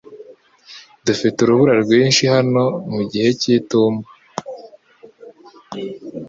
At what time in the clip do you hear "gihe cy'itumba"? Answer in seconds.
3.11-4.09